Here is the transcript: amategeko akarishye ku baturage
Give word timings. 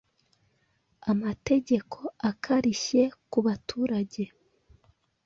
amategeko 1.11 1.97
akarishye 2.29 3.01
ku 3.31 3.39
baturage 3.45 4.23